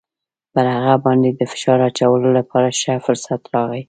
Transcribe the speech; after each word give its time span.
پر 0.53 0.65
هغه 0.75 0.95
باندې 1.05 1.29
د 1.33 1.41
فشار 1.51 1.79
اچولو 1.89 2.29
لپاره 2.37 2.67
ښه 2.79 2.93
فرصت 3.05 3.41
راغلی. 3.53 3.79